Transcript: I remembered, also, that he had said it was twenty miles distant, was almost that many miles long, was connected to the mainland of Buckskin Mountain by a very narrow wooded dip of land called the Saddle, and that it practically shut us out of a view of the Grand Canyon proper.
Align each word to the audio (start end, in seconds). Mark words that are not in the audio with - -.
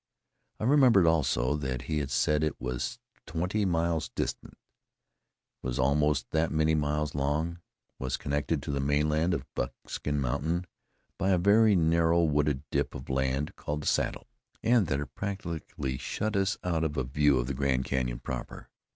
I 0.59 0.63
remembered, 0.63 1.05
also, 1.05 1.55
that 1.57 1.83
he 1.83 1.99
had 1.99 2.09
said 2.09 2.43
it 2.43 2.59
was 2.59 2.97
twenty 3.27 3.65
miles 3.65 4.09
distant, 4.09 4.57
was 5.61 5.77
almost 5.77 6.31
that 6.31 6.49
many 6.51 6.73
miles 6.73 7.13
long, 7.13 7.59
was 7.99 8.17
connected 8.17 8.63
to 8.63 8.71
the 8.71 8.79
mainland 8.79 9.35
of 9.35 9.45
Buckskin 9.53 10.19
Mountain 10.19 10.65
by 11.19 11.29
a 11.29 11.37
very 11.37 11.75
narrow 11.75 12.23
wooded 12.23 12.63
dip 12.71 12.95
of 12.95 13.11
land 13.11 13.55
called 13.55 13.83
the 13.83 13.85
Saddle, 13.85 14.25
and 14.63 14.87
that 14.87 14.99
it 14.99 15.13
practically 15.13 15.99
shut 15.99 16.35
us 16.35 16.57
out 16.63 16.83
of 16.83 16.97
a 16.97 17.03
view 17.03 17.37
of 17.37 17.45
the 17.45 17.53
Grand 17.53 17.85
Canyon 17.85 18.17
proper. 18.21 18.69